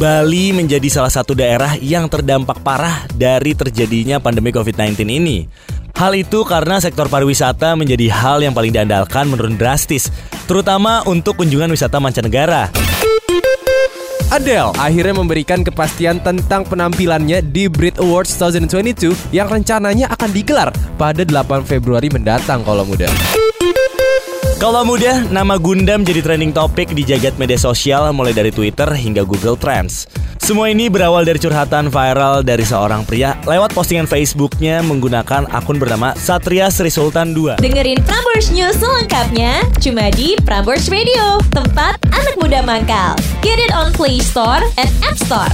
[0.00, 5.44] Bali menjadi salah satu daerah yang terdampak parah dari terjadinya pandemi COVID-19 ini.
[5.92, 10.08] Hal itu karena sektor pariwisata menjadi hal yang paling diandalkan menurun drastis,
[10.48, 12.72] terutama untuk kunjungan wisata mancanegara.
[14.32, 21.28] Adele akhirnya memberikan kepastian tentang penampilannya di Brit Awards 2022 yang rencananya akan digelar pada
[21.28, 23.12] 8 Februari mendatang kalau muda.
[24.60, 29.24] Kalau mudah, nama Gundam jadi trending topik di jagat media sosial mulai dari Twitter hingga
[29.24, 30.04] Google Trends.
[30.36, 36.12] Semua ini berawal dari curhatan viral dari seorang pria lewat postingan Facebooknya menggunakan akun bernama
[36.12, 37.56] Satria Sri Sultan 2.
[37.56, 43.16] Dengerin Prambors News selengkapnya cuma di Prambors Radio, tempat anak muda mangkal.
[43.40, 45.48] Get it on Play Store and App Store.